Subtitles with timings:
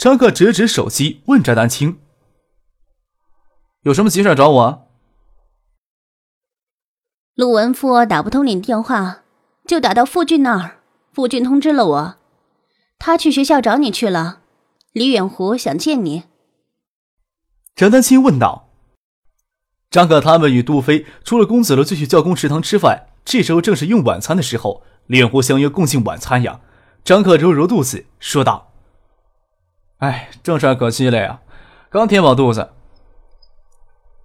[0.00, 1.98] 张克指指手机，问翟丹青
[3.84, 4.88] ：“有什么急事找我？”
[7.36, 9.24] 陆文富打不通你电话，
[9.66, 10.78] 就打到傅俊那儿。
[11.12, 12.16] 傅俊通知了我，
[12.98, 14.40] 他去学校找你去了。
[14.92, 16.22] 李远湖想见你。
[17.76, 18.70] 翟丹青问道
[19.90, 24.82] ：“张克他们与杜飞出了公子楼就去教工食堂吃饭，这时候正是用晚餐的时候。
[25.08, 26.62] 李远湖相约共进晚餐呀。”
[27.04, 28.69] 张克揉揉肚子，说道。
[30.00, 31.40] 哎，正事可惜了呀，
[31.90, 32.70] 刚填饱肚子。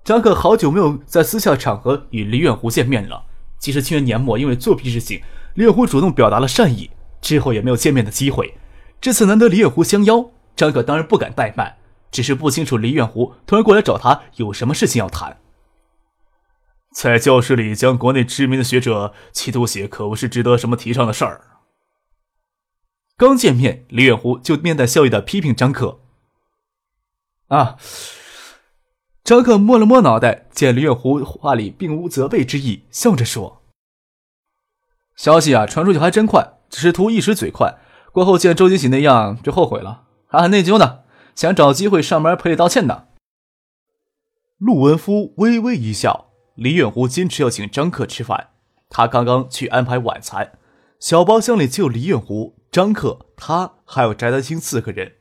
[0.06, 3.26] 张克好久没有在私下场合与李远湖见面了。
[3.60, 5.22] 其实去年年末因为作弊事情，
[5.56, 6.90] 李远湖主动表达了善意，
[7.22, 8.58] 之后也没有见面的机会。
[9.02, 11.76] 这次难得李远湖相邀，张克当然不敢怠慢，
[12.10, 15.38] 只是不清楚李远湖突然过来找他有什么事情要谈。
[16.94, 21.42] 在教室里将国内知名的学者气吐血，可不是值得什么提倡的事儿。
[23.18, 26.00] 刚见面，李远湖就面带笑意的批评张克。
[27.48, 27.78] 啊！
[29.24, 33.64] 张克摸了摸脑袋，见李远湖话里并无责备之意，笑着说
[35.16, 37.78] ：“消息啊，传出去还真快，只是图一时嘴快，
[38.12, 41.04] 过后见周金喜那样就后悔了，还很内疚呢，
[41.36, 43.06] 想找机会上门赔礼道歉呢。”
[44.60, 48.50] 陆文夫微微一笑，李远湖坚持要请张克吃饭，
[48.90, 50.60] 他刚刚去安排晚餐，
[51.00, 52.55] 小包厢里只有李远湖。
[52.76, 55.14] 张克，他还有翟德清四个人，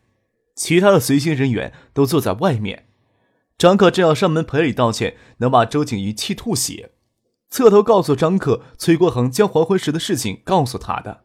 [0.56, 2.88] 其他的随行人员都坐在外面。
[3.56, 6.90] 张克正要上门赔礼道歉，能把周景瑜气吐血，
[7.48, 11.20] 侧头告诉张克崔国恒将黄昏时的事情告诉他的。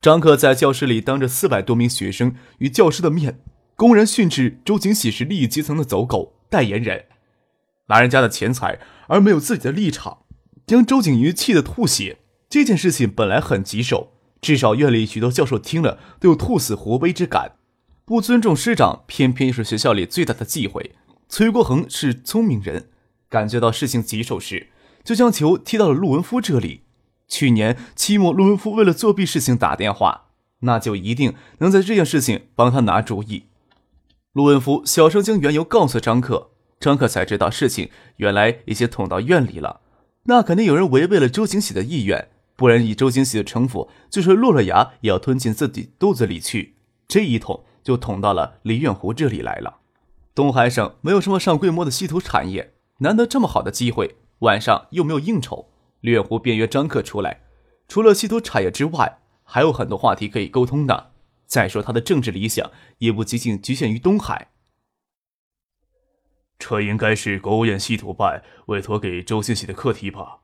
[0.00, 3.40] 张克在教室里当着四百多名学生与教师的面，
[3.74, 7.06] 公然训斥周景喜是利益阶层的走狗代言人，
[7.88, 8.78] 拿人家的钱财
[9.08, 10.18] 而没有自己的立场，
[10.64, 12.18] 将周景瑜气得吐血。
[12.48, 14.12] 这件事情本来很棘手。
[14.44, 17.52] 至少院里许多教授听了都有兔死狐悲之感，
[18.04, 20.94] 不尊重师长，偏偏又是学校里最大的忌讳。
[21.30, 22.90] 崔国恒是聪明人，
[23.30, 24.68] 感觉到事情棘手时，
[25.02, 26.82] 就将球踢到了陆文夫这里。
[27.26, 30.26] 去年期末，陆文夫为了作弊事情打电话，
[30.60, 33.44] 那就一定能在这件事情帮他拿主意。
[34.34, 39.80] 陆文夫小声将缘由告诉张克，张克才知道事情原来已经捅到院里了，
[40.24, 42.28] 那肯定有人违背了周景喜的意愿。
[42.56, 46.76] 不然，以周星喜的城府，就是落了牙也要吞进自己肚子里去。
[47.08, 49.80] 这一捅就捅到了李远湖这里来了。
[50.34, 55.70] 东海省没有什么上规模的稀土产业，难得这么好的机会，晚上又没有应酬，
[56.00, 57.42] 李远湖便约张克出来。
[57.88, 61.12] 除了稀土产业之外，还有很多话题可以沟通的。
[61.46, 64.52] 再说他的政治理想也不仅仅局限于东海。
[66.58, 70.43] 这应该是国务院稀土办委托给周星喜的课题吧。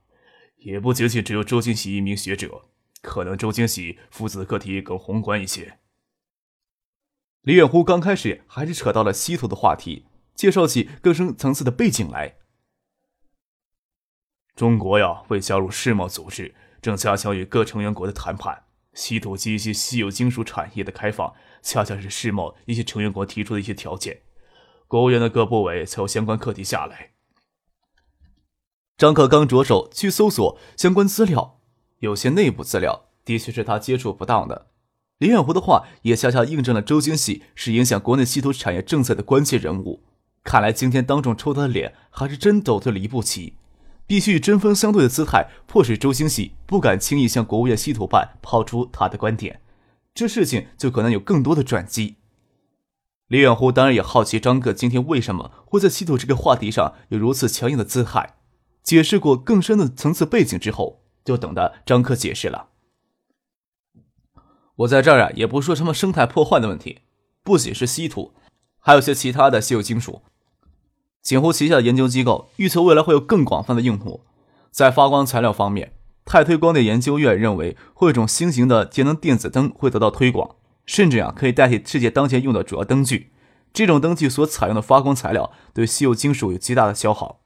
[0.61, 2.67] 也不仅仅只有周金喜一名学者，
[3.03, 5.79] 可能周金喜负责的课题更宏观一些。
[7.43, 12.37] 李远湖刚开始还是扯到了稀土的话题，介绍起更深层次的背景来。
[14.55, 18.65] 中国呀，为加入世贸组织，正加强与各成员国的谈判。
[18.93, 21.33] 稀土及一些稀有金属产业的开放，
[21.63, 24.21] 恰恰是世贸一些成员国提出的一些条件。
[24.87, 27.13] 国务院的各部委才有相关课题下来。
[29.01, 31.59] 张克刚着手去搜索相关资料，
[32.01, 34.67] 有些内部资料的确是他接触不到的。
[35.17, 40.03] 李远湖的话也恰恰印证了周金喜是影响国内稀土产业政策的关键人物。
[40.45, 43.55] 看来今天当众抽他的脸，还是真走对了一步棋。
[44.07, 49.63] 必须以针锋相对的姿态，迫使周星喜不敢轻易向国务院稀土办抛出他的观点，
[50.13, 52.17] 这事情就可能有更多的转机。
[53.29, 58.35] 李远湖当然也好奇张克今天为什么会在稀土这个话题上有如此强硬的姿态。
[58.83, 62.69] 解释过更深的层次背景之后，就等着张克解释了。
[64.77, 67.01] 我在这儿啊，也不说什么生态破坏的问题，
[67.43, 68.33] 不仅是稀土，
[68.79, 70.23] 还有些其他的稀有金属。
[71.23, 74.23] 锦湖旗下的研究机构预测未来会有更广泛的用途。
[74.71, 75.93] 在发光材料方面，
[76.25, 80.57] 泰推光电研究院认为，会有一种新型的节能电子灯会得到推广，
[80.87, 83.33] 甚至啊可以代替世界当前用的主要灯具。
[83.75, 87.40] 这种灯具所采用的发光材料对稀有金属有极大的消耗。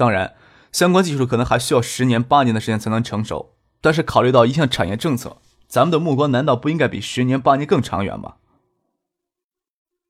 [0.00, 0.34] 当然，
[0.72, 3.50] 相关技术可能还需要十年八年的时间才能成熟。
[3.82, 5.36] 但是考虑到一项产业政策，
[5.68, 8.36] 咱们的目光难道不应该比十年八年更长远吗？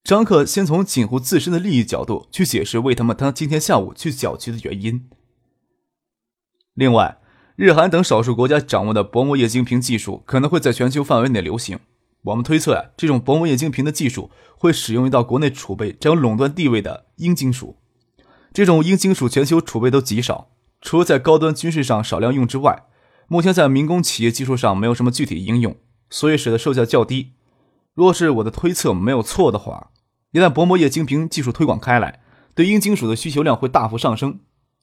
[0.05, 5.11] 张克先从锦湖自身的利益角度去解释为他们他今天下午去搅局的原因。
[6.75, 7.19] 另外，
[7.57, 11.81] 日韩等少数国家掌握的薄膜液晶屏技术可能会在全球范围内流行。
[12.23, 17.80] 我们推测啊，这种薄膜液晶屏的技术会使用于到国内储备占有垄断地位的硬金属。
[18.53, 20.49] 这种硬金属全球储备都极少，
[20.81, 22.85] 除了在高端军事上少量用之外，
[23.29, 25.77] 目前在民工企业技术上没有什么具体应用，
[26.09, 27.33] 所以使得售价较低。
[27.95, 29.91] 若是我的推测没有错的话，
[30.33, 32.21] 一旦薄膜液晶屏技术推广开来，
[32.55, 34.41] 对硬金属的需求量会大幅上升。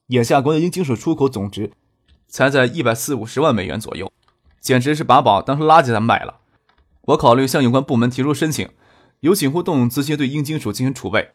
[0.08, 1.72] 眼下国内硬金属出口总值
[2.26, 4.10] 才在一百四五十万美元左右，
[4.60, 6.36] 简直是把宝当成垃圾在卖了。
[7.02, 8.68] 我考虑向有关部门提出申请，
[9.20, 11.32] 由锦湖动用资金对硬金属进行储备。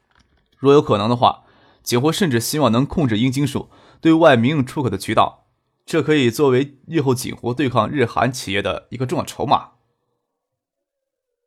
[0.57, 1.43] 若有可能的话，
[1.83, 3.69] 锦湖甚至希望能控制英金属
[3.99, 5.47] 对外民用出口的渠道，
[5.85, 9.71] 这可以作为日后锦湖对抗日韩企业的一个重要筹码。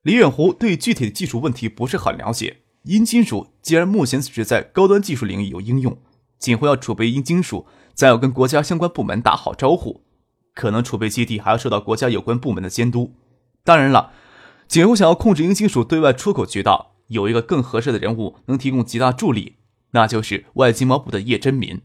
[0.03, 2.59] 李远湖对具体的技术问题不是很了解。
[2.85, 5.99] 硬金属既然目前只在高端技术领域有应用，
[6.39, 10.03] 锦湖要储备硬金属，再要跟国家相关部门打好招呼，
[10.55, 13.15] 可能储备基地还要受到国家有关部门的监督。
[13.65, 14.13] 当然了，
[14.69, 19.57] 锦湖想要控制硬金属对外出口渠道，有一个更合适的人物能提供极大助力，
[19.91, 21.83] 那就是外经贸部的叶真民。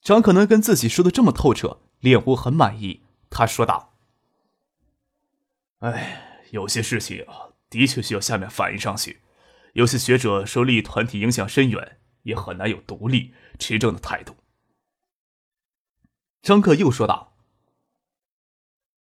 [0.00, 3.02] 张可能跟自己说的这么透彻，脸狐很满意。
[3.30, 3.94] 他说道
[5.78, 7.26] ：“哎，有些事情，
[7.70, 9.20] 的确需要下面反映上去。
[9.74, 14.36] 有些学者受利益团体影响深远，也很难有独立持正的态度。”
[16.42, 17.30] 张克又说道。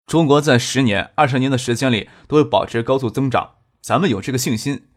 [0.07, 4.89] 中国在十年、二十年的时间里都会保持高速增长，咱们有这个信心。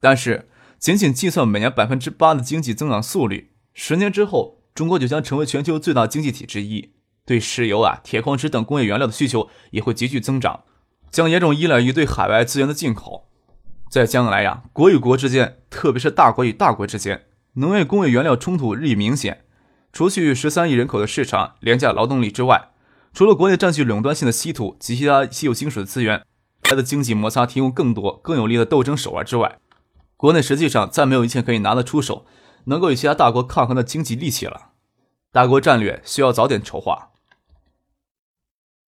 [0.00, 0.48] 但是，
[0.78, 6.92] 仅仅计算每年百分之八的经济增长速率，十年之后，中国就将成为全球最大经济体之一。
[7.26, 10.62] 对石油啊、铁矿石等工业原料的需求也会急剧增长，
[11.10, 13.28] 将严重依赖于对海外资源的进口。
[13.90, 19.44] 在将来呀，国与国之间，特别是大国与大国之间，能源工业原料冲突日益明显。
[19.92, 22.70] 除去十三亿人口的市场、廉价劳动力之外，
[23.12, 26.22] 除了国内占据垄断性的稀土及其他稀有金属的资源，
[26.62, 29.58] 它的经济摩擦提供更多更有力的斗争手腕之外，
[30.18, 32.26] 国内实际上再没有一件可以拿得出手、
[32.64, 34.72] 能够与其他大国抗衡的经济利器了。
[35.30, 37.12] 大国战略需要早点筹划。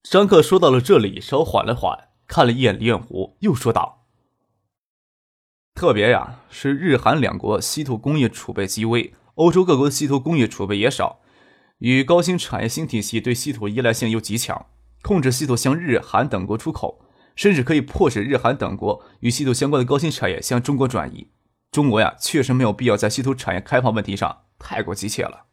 [0.02, 4.06] 张克说到了这里，稍缓了缓，看了一眼李远湖，又说道
[5.72, 11.20] ：“特别呀，是日韩两国稀土工业储备极微，欧洲各国稀土工业储备也少。”
[11.78, 14.66] 与高新产业新体系对稀土依赖性又极强，
[15.00, 17.00] 控制稀土向日韩等国出口，
[17.40, 21.28] 甚至可以迫使日韩等国与稀土相关的高新产业向中国转移。
[21.70, 25.46] 中国呀，确实没有必要在稀土产业开放问题上太过急切了。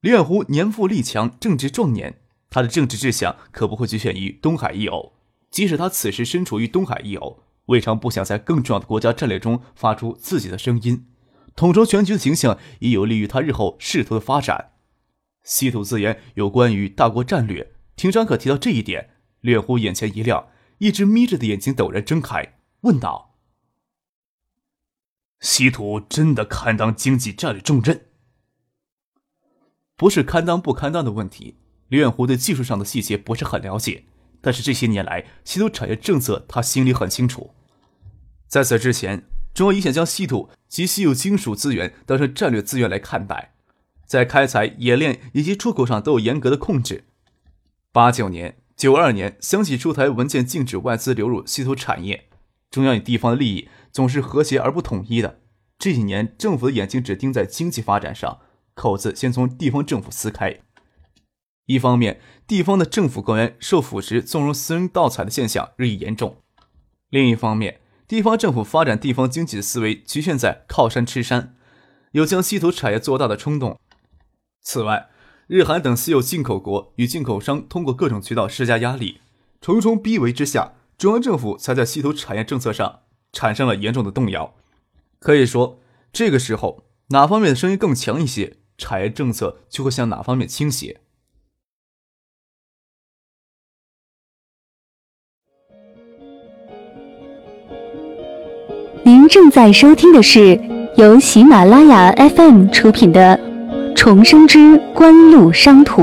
[0.00, 5.12] 李远湖年富力强，正值壮年，他的政治志向可不会局限于东海一隅。
[5.50, 11.08] 即使他此时身处于东海一隅，未尝不想在更重要的国家战略中发出自己的声音。
[11.54, 14.70] 统筹全局的形象也有利于他日后仕途的发展。
[15.44, 19.10] 稀土资源有关于大国战略，听张可提到这一点，
[19.42, 20.48] 略乎眼前一亮，
[20.78, 23.36] 一直眯着的眼睛陡然睁开，问道
[25.38, 28.06] ：“稀土真的堪当经济战略重镇？
[29.94, 31.58] 不是堪当不堪当的问题。
[31.88, 34.04] 李远湖对技术上的细节不是很了解，
[34.40, 37.52] 但是这些年来稀土产业政策他心里很清楚。
[38.48, 43.52] 在此之前。”中国一向将稀土及稀有金属资源当成战略资源来看待，
[44.06, 47.04] 在开采、冶炼以及出口上都有严格的控制。
[47.92, 52.28] 八九年、九二年相继出台文件，禁止外资流入稀土产业。
[52.68, 55.38] 中央与地方的利益总是和谐而不统一的。
[55.78, 58.40] 这几年，政府的眼睛只盯在经济发展上，
[58.74, 60.58] 口子先从地方政府撕开。
[61.66, 66.38] 一方面，地方的政府官员受腐蚀、纵容私人盗采的现象日益严重；
[67.08, 71.54] 另一方面，地方政府发展地方经济的思维局限在靠山吃山，
[72.10, 73.78] 有将稀土产业做大的冲动。
[74.60, 75.08] 此外，
[75.46, 79.20] 日韩等稀有进口国与进口商通过各种渠道施加压力，
[79.60, 83.00] 重重逼围之下，中央政府才在稀土产业政策上
[83.32, 84.54] 产生了严重的动摇。
[85.18, 85.78] 可以说，
[86.12, 91.00] 这个时候哪方面的声音更强一些，产业政策就会向哪方面倾斜。
[99.04, 100.58] 您正在收听的是
[100.96, 103.36] 由喜马拉雅 FM 出品的
[104.04, 106.02] 《重生之官路商途》。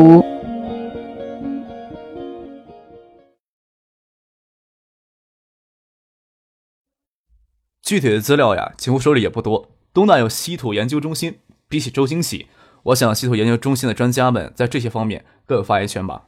[7.82, 9.72] 具体的资料呀，几乎手里也不多。
[9.94, 12.48] 东大有稀土研究中心，比起周星喜，
[12.84, 16.28] 我想稀土研究中心的专家们在这些方面更有发言权吧。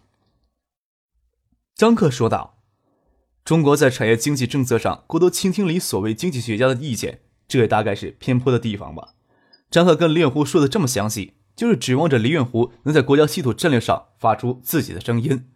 [1.74, 2.58] 张克说道
[3.46, 9.14] ：“中国在产业经济政策上过多倾听了所谓经济学家的意见，这也大概是偏颇的地方吧。
[9.70, 15.50] 张克跟李远湖说的这么详细，就是指望着李远湖能在国家稀土战略上发出自己的声音。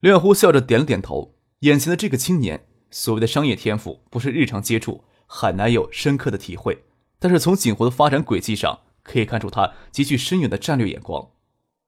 [0.00, 6.84] 李远湖笑着点了点头，眼前的这个青年，所谓的商业天赋，不是日常接触很难有深刻的体会，
[7.18, 11.30] 但是从锦湖的发展轨迹上可以看出他极具深远的战略眼光。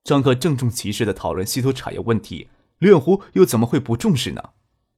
[0.03, 2.49] 张克郑重其事地讨论稀土产业问题，
[2.79, 4.51] 李远湖又怎么会不重视呢？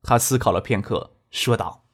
[0.03, 1.85] 他思考了片刻，说道：“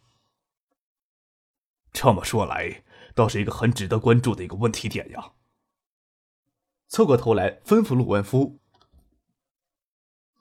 [1.92, 2.84] 这么说来，
[3.14, 5.32] 倒是一个很值得关注的一个问题点呀。”
[6.88, 8.58] 凑过头来吩咐陆文夫：“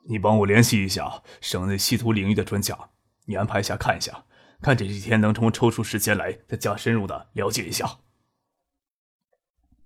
[0.10, 2.89] 你帮我联系一下省内稀土领域的专家，
[3.25, 4.25] 你安排一下看一下，
[4.62, 8.00] 看这几天能不能抽出时间来再加深入的了解一下。”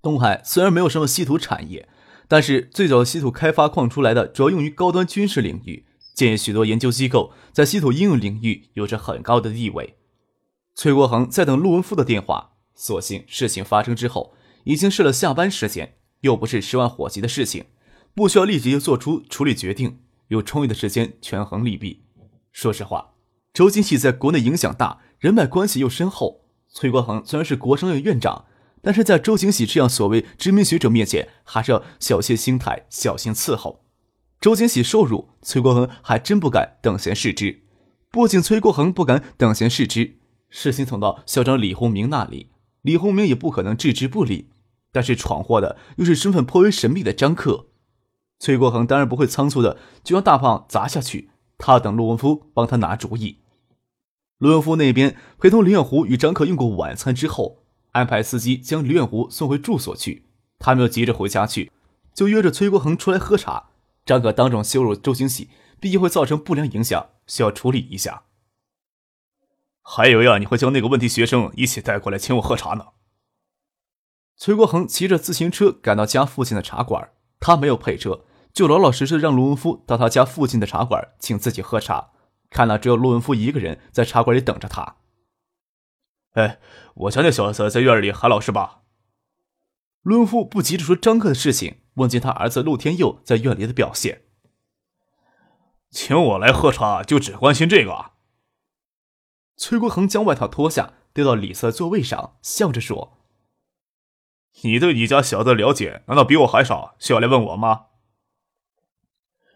[0.01, 1.89] 东海虽然没有什么稀土产业，
[2.27, 5.87] 但是最早稀土开发矿出来的主要用于高端军事领域。
[6.13, 9.97] 建议许多研究机构在稀土应用领域有着很高的地位。
[10.75, 17.65] 崔国恒在等陆文夫的电话，所幸事情发生之后，已经是了下班时间，又不是十万火急的事情，
[18.15, 19.99] 不需要立即就做出处理决定，
[20.29, 22.03] 有充裕的时间权衡利弊。
[22.51, 23.13] 说实话，
[23.53, 26.45] 周金喜在国内影响大，人脉关系又深厚。
[26.69, 28.45] 崔国恒虽然是国商院院长，
[28.81, 33.83] 但是在周景喜这样所谓知名学者面前，还是要小心心态，小心伺候。
[34.39, 37.63] 周金喜受辱，崔国恒还真不敢等闲视之。
[38.09, 40.17] 不仅崔国恒不敢等闲视之，
[40.49, 42.49] 事情捅到校长李洪明那里，
[42.81, 44.49] 李洪明也不可能置之不理。
[44.91, 47.67] 但是闯祸的又是身份颇为神秘的张克，
[48.39, 53.39] 崔国恒当然不会仓促的就让大胖砸下去，他等陆文夫帮他拿主意。
[54.37, 60.25] 陆文夫那边陪同林远湖与张克用过晚餐之后，安排司机将林远湖送回住所去。
[60.57, 61.71] 他没有急着回家去，
[62.13, 63.69] 就约着崔国恒出来喝茶。
[64.03, 68.23] 张可当众羞辱周星喜，毕竟会造成不良影响，需要处理一下。
[69.83, 72.85] 还以为啊，你会将那个问题学生一起带过来请我喝茶呢。
[74.41, 82.09] 崔国恒骑着自行车赶到家附近的茶馆，他没有配车，就老老实实让陆文夫到他家附近的茶馆请自己喝茶。
[82.49, 84.95] 看来只有陆文夫一个人在茶馆里等着他。
[86.31, 86.59] 哎，
[86.95, 88.79] 我家那小子在院里喊老师吧。
[90.01, 91.77] 陆文夫不急着说张克的事情。
[91.95, 94.23] 问及他儿子陆天佑在院里的表现，
[95.91, 98.13] 请我来喝茶就只关心这个。
[99.57, 103.20] 崔国恒将外套脱下，丢到李色座位上，笑着说
[104.63, 106.95] ：“你对你家小子了解难道比我还少？
[106.99, 107.85] 需要来问我吗？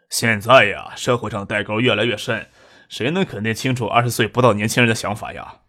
[0.10, 2.50] 现在呀，社会上代沟越来越深，
[2.88, 5.62] 谁能肯定清楚二十岁不到年轻人的想法呀？”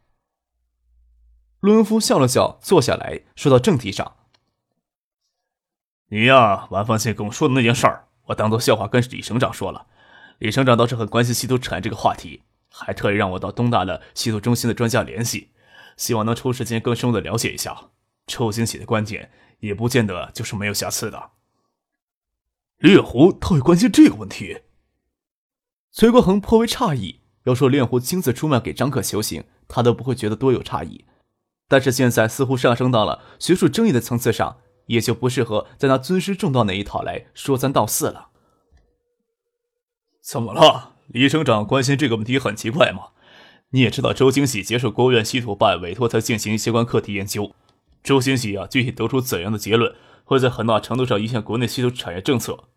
[1.61, 4.17] 陆文夫笑了笑，坐下来说到正题上。
[6.09, 9.87] 你呀，晚饭前跟我说的那件事儿，我当做笑话跟李省长说了。
[10.39, 15.51] 李省长倒是很关心稀土产业这个话题，还特意让我到东大的稀土中心的专家联系，
[15.97, 17.91] 希望能抽时间更深入的了解一下。
[18.27, 19.31] 周星喜的观点
[19.61, 21.31] 也不见得就是没有瑕疵的。
[22.79, 24.63] 李远湖他会关心这个问题？
[25.93, 27.21] 崔国恒颇为诧异。
[27.45, 31.07] 要说李远湖亲自出面给张可求情，他都不会觉得多有诧异。
[31.69, 34.59] 但是现在似乎上升到了学术争议的层次上。
[34.87, 38.29] 也就不适合再拿尊师重道那一套来说三道四了。
[40.23, 40.95] 怎么了？
[41.09, 43.09] 李省长关心这个问题很奇怪吗？
[43.71, 47.53] 你也知道，周兴喜接受国务院稀土办委托，他进行相关课题研究。
[48.07, 52.69] 周星喜啊，具体得出怎样的结论，会在很大程度上影响国内稀土产业政策。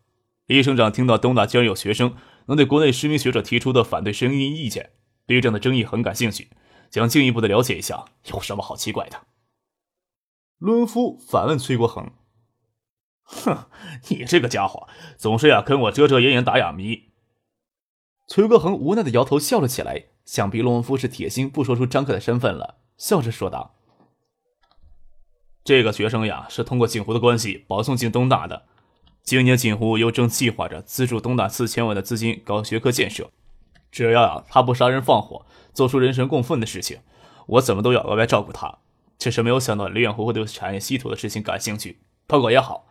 [0.46, 4.90] 李省长听到东大竟然有学生能对国内知名学者提出的反对声音意见，
[5.26, 6.48] 对这样的争议很感兴趣，
[6.90, 9.20] 想进一步的了解一下，有什么好奇怪的？
[10.58, 12.10] 陆文夫反问崔国恒
[13.22, 13.68] ：“哼，
[14.08, 17.04] 你这个家伙总是呀跟我遮遮掩掩打哑谜。”
[18.26, 23.76] 崔国恒无奈的摇头笑了起来，想必罗文夫是铁心不说出张克的身份了，笑着说道
[25.62, 28.64] ：“这个学生呀是通过锦湖的关系保送进东大的，
[29.22, 33.30] 今年锦湖又正计划着资助东大四千万的资金搞学科建设，
[33.90, 36.98] 只要呀他不杀人放火，做出人神共愤的事情，
[37.46, 38.78] 我怎么都要额外照顾他。”
[39.18, 41.98] 只是没有想到李远湖会对产业稀土的事情感兴趣。
[42.26, 42.86] 不过也好，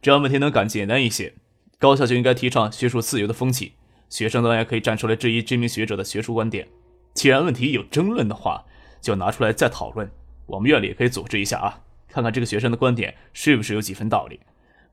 [0.00, 1.34] 只要问题能赶简单一些，
[1.80, 3.72] 高校就应该提倡学术自由的风气，
[4.08, 6.68] 学生当然可以站出来质疑知名学者的学术观点。
[7.14, 8.64] 既然问题有争论的话，
[9.00, 10.08] 就拿出来再讨论。
[10.46, 11.80] 我们院里也可以组织一下啊，
[12.12, 14.40] 看看这个学生的观点是不是有几分道理，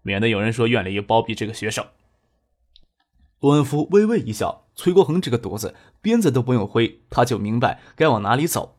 [0.04, 1.86] 免得有人说院里又包庇这个学生。
[3.42, 8.78] 罗文夫微微一笑，崔国恒这个犊子，鞭子都不用挥，他就明白该往哪里走。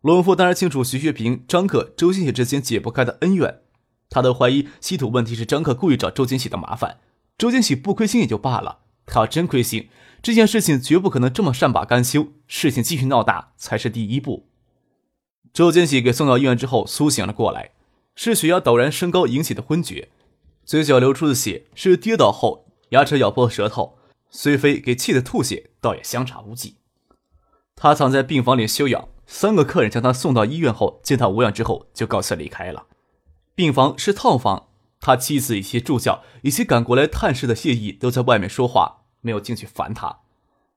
[0.00, 3.60] 罗文夫当然清楚徐学平、张克、周金喜之间解不开的恩怨，
[4.08, 7.00] 他都怀疑稀土问题是张克故意找周金喜的麻烦。
[7.36, 9.90] 周金喜不亏心也就罢了，他要真亏心，
[10.22, 14.48] 这件事情绝不可能这么善罢甘休，事情继续闹大才是第一步。
[15.52, 17.72] 周金喜给送到医院之后苏醒了过来，
[18.14, 20.10] 是血压陡然升高引起的昏厥，
[20.64, 23.98] 嘴角流出的血是跌倒后牙齿咬破舌头，
[24.30, 26.76] 虽非给气的吐血，倒也相差无几。
[27.74, 32.86] 他躺在病房里休养，三个客人将他送到医院后，见他无恙之后就告辞离开了。
[33.54, 34.68] 病房是套房，
[35.00, 39.00] 他妻子以及助教以及赶过来探视的谢毅都在外面说话。
[39.24, 40.18] 没有进去烦他。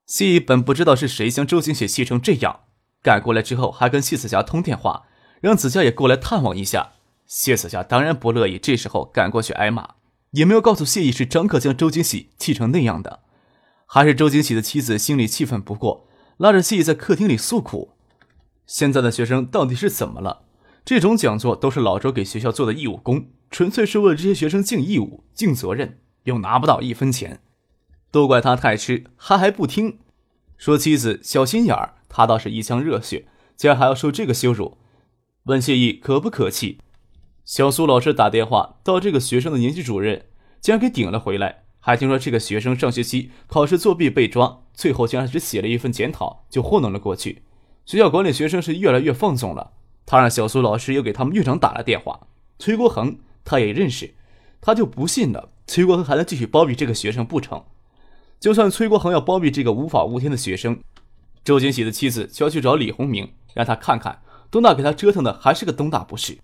[0.06, 2.60] 谢毅本不知道是谁将周金雪气成这样，
[3.02, 5.08] 赶过来之后还跟谢子霞通电话，
[5.42, 6.92] 让子佳也过来探望一下。
[7.26, 9.96] 谢子霞当然不乐意，这时候赶过去挨骂，
[10.32, 13.22] 也没有告诉谢意是张克将周金喜气成那样的，
[13.86, 17.94] 还是周金喜的妻子心里气愤不过，拉着谢意在客厅里诉苦。
[18.66, 20.44] 现在的学生到底是怎么了？
[20.84, 27.42] 这种讲座都是老周给学校做的义务工，纯粹是为了这些学生尽义务、尽责任，又拿不到一分钱。
[28.12, 30.00] 都怪他太痴，他还不听，
[30.58, 33.26] 说妻子小心眼儿，他倒是一腔热血，
[33.58, 34.78] 竟然还要受这个羞辱。
[35.46, 36.80] 问谢意可不可气？
[37.46, 40.26] 小苏老师打电话到这个学生的年级主任，
[40.60, 41.66] 竟然给顶了回来。
[41.80, 47.44] 还听说这个学生上学期考试作弊被抓，最后竟然只写了一份检讨就糊弄了过去。
[47.86, 49.74] 学校管理学生是越来越放纵了。
[50.08, 52.22] 他让小苏老师又给他们院长打了电话，
[52.58, 54.16] 崔国恒他也认识，
[54.60, 57.64] 他就不信了，崔国恒还能继续包庇这个学生不成？
[58.40, 60.80] 就算崔国恒要包庇这个无法无天的学生，
[61.44, 66.40] 周金喜的妻子就要去找李洪明，让他看看东大给他折腾的还是个东大不是？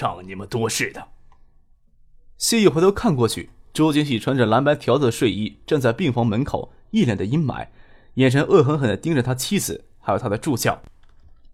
[0.00, 1.08] 让你们多事的。
[2.38, 7.68] 谢意回头看过去，周金喜穿着蓝白条子的睡衣站在病房门口，一脸的阴霾，
[8.14, 10.82] 眼神恶狠狠地盯着他妻子还有他的助教。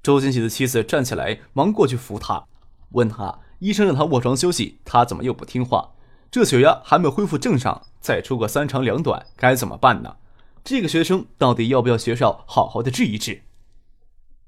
[0.03, 2.47] 周金喜的妻子站起来，忙过去扶他，
[2.93, 5.93] 问他：医生让他卧床休息，他怎么又不听话？
[6.31, 10.17] 这血压还没有恢复正常，再出个三长两短，该怎么办呢？
[10.63, 13.43] 这个学生到底要不要学校好好的治一治？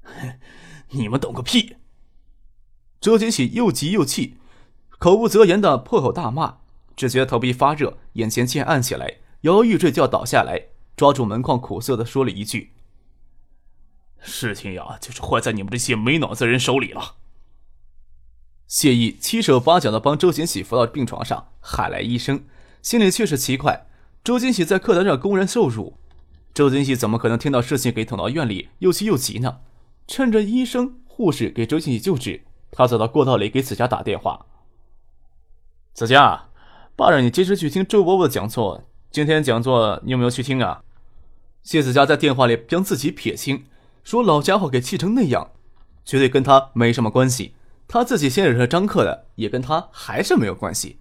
[0.89, 1.75] 你们懂个屁！
[3.01, 4.37] 周金喜又急又气，
[4.99, 6.59] 口不择言的破口大骂，
[6.95, 12.73] 只觉得头皮发热，眼前渐暗起来，摇摇欲坠就要倒下来，抓住门框苦涩的说了一句
[14.21, 17.15] ：“事情呀，就是坏在你们这些没脑子人手里了。”
[18.69, 22.43] 谢意七手八脚的帮周金喜扶到病床上，喊来医生，
[22.83, 23.87] 心里却是奇怪：
[24.23, 25.97] 周金喜在课堂上公然受辱，
[26.53, 29.61] 周金喜怎么可能听到事情给捅到院里，又气又急呢？
[30.07, 34.45] 趁着医生护士给周金喜救治，他走到过道里给子佳打电话
[35.93, 36.49] ：“子佳，
[36.95, 40.83] 爸让你及时去听周伯伯的讲座，今天讲座你有没有去听啊？”
[41.63, 43.65] 谢子佳在电话里将自己撇清，
[44.03, 45.51] 说：“老家伙给气成那样，
[46.03, 47.53] 绝对跟他没什么关系。”
[47.87, 50.97] 他自己先惹上张克的，也跟他还是没有关系。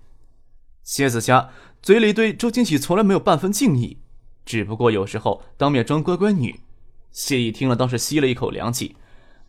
[0.83, 3.99] 谢子佳嘴里对周金喜从来没有半分敬意，
[4.45, 6.61] 只不过有时候当面装乖乖女。
[7.13, 8.97] 谢意听了倒是吸了一口凉气，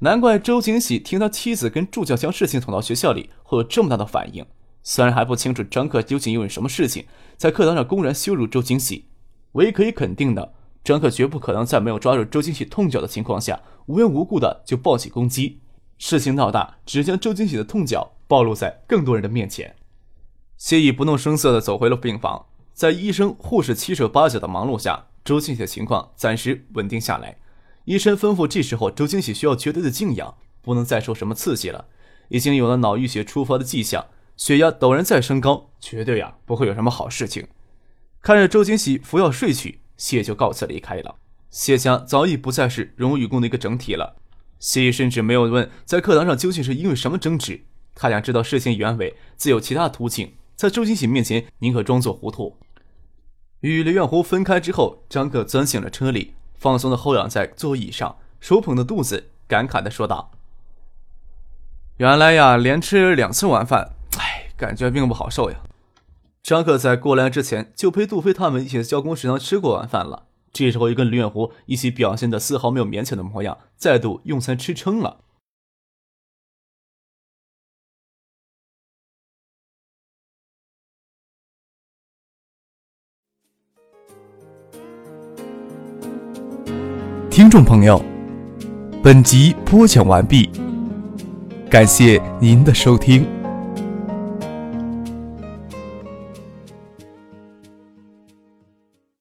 [0.04, 4.44] 难怪周金喜听他妻子跟助教将事情捅到学校里会有这么大的反应。
[4.82, 7.06] 虽然还不清楚张克究竟因为什么事情
[7.38, 9.06] 在课堂上公然羞辱周金喜，
[9.52, 15.60] 唯一可以肯定的，张克绝不可能在没有抓住周金喜痛脚的情况下，无缘无故的就暴起攻击。
[16.00, 19.76] 事情闹大，只将周金喜的痛脚暴露在更多人的面前。
[20.58, 27.38] 谢意不动声色地走回了病房，在医生、护士七手八脚的忙碌下，周金喜的情况暂时稳定下来。
[27.92, 31.88] 医生吩咐，这时候周金喜需要绝对的静养，不能再受什么刺激了。
[32.30, 37.50] 已经有了脑溢血出发的迹象，血压陡然再升高，绝对呀不会有什么好事情。
[38.22, 41.18] 看着周金喜服药睡去，谢就告辞离开了。
[41.50, 44.16] 谢家早已不再是荣与共的一个整体了。
[44.58, 50.36] 谢甚至没有问在课堂上究竟是因为什么争执，他想知道事情原委，自有其他途径。
[50.56, 52.56] 在周金喜面前，宁可装作糊涂。
[53.60, 60.30] 与刘远湖分开之后，张克钻进了车里，放松的后仰在座椅上，手捧着肚子，感慨的说道
[61.98, 65.58] ：“原来呀，连吃两次晚饭，哎，感觉并不好受呀。”
[66.44, 70.28] 张克在过来之前就陪杜飞他们一起在教工食堂吃过晚饭了。
[70.54, 75.22] 这时候，又跟李远湖一起表现的丝毫没有勉强的模样，再度用餐吃撑了。
[87.52, 88.02] 众朋友，
[89.04, 90.50] 本集播讲完毕，
[91.70, 93.28] 感谢您的收听。